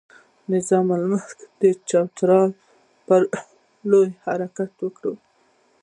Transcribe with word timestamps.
نظام 0.53 0.87
الملک 0.95 1.37
د 1.61 1.63
چترال 1.89 2.49
پر 3.07 3.21
لور 3.89 4.07
حرکت 4.25 4.71
وکړ. 4.81 5.13